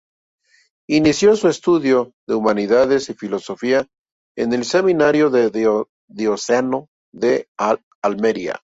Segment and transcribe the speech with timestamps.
[0.87, 3.87] Inició sus estudios de Humanidades y Filosofía
[4.35, 5.29] en el Seminario
[6.07, 7.47] Diocesano de
[8.01, 8.59] Almería.